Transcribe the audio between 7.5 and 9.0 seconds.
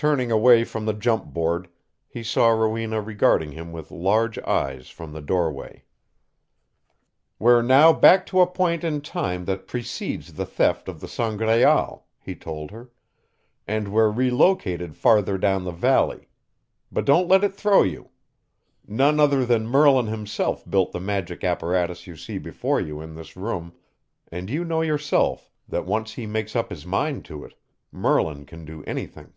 now back to a point in